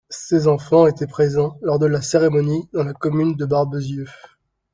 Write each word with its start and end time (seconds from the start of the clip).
Ses 0.09 0.47
enfants 0.47 0.87
étaient 0.87 1.05
présents 1.05 1.59
lors 1.61 1.77
de 1.77 1.85
la 1.85 2.01
cérémonie 2.01 2.67
dans 2.73 2.83
la 2.83 2.93
commune 2.95 3.35
de 3.35 3.45
Barbezieux. 3.45 4.07